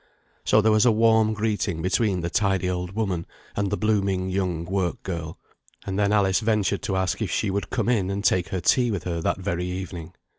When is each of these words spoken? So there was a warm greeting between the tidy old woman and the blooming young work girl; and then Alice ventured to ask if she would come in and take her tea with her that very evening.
So 0.45 0.61
there 0.61 0.71
was 0.71 0.87
a 0.87 0.91
warm 0.91 1.35
greeting 1.35 1.79
between 1.83 2.21
the 2.21 2.29
tidy 2.31 2.67
old 2.67 2.93
woman 2.95 3.27
and 3.55 3.69
the 3.69 3.77
blooming 3.77 4.31
young 4.31 4.65
work 4.65 5.03
girl; 5.03 5.37
and 5.85 5.99
then 5.99 6.11
Alice 6.11 6.39
ventured 6.39 6.81
to 6.81 6.95
ask 6.95 7.21
if 7.21 7.29
she 7.29 7.51
would 7.51 7.69
come 7.69 7.87
in 7.87 8.09
and 8.09 8.23
take 8.25 8.49
her 8.49 8.61
tea 8.61 8.89
with 8.89 9.03
her 9.03 9.21
that 9.21 9.37
very 9.37 9.67
evening. 9.67 10.15